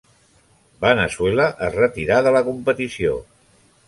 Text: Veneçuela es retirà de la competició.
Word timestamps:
Veneçuela 0.85 1.45
es 1.67 1.75
retirà 1.79 2.17
de 2.29 2.31
la 2.37 2.41
competició. 2.47 3.13